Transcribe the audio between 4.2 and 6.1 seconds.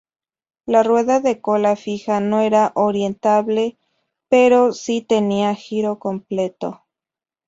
pero si tenía giro